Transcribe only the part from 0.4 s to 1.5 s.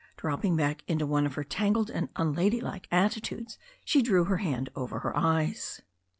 back into one of her